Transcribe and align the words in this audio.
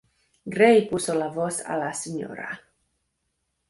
Gray 0.55 0.79
puso 0.87 1.15
la 1.19 1.29
voz 1.37 1.61
a 1.63 1.79
la 1.85 1.93
Sra. 2.01 2.51